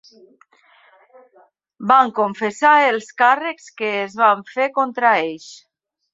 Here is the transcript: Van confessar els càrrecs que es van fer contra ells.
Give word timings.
Van 1.91 2.13
confessar 2.21 2.73
els 2.87 3.11
càrrecs 3.23 3.69
que 3.83 3.93
es 4.07 4.17
van 4.25 4.43
fer 4.57 4.69
contra 4.81 5.15
ells. 5.29 5.49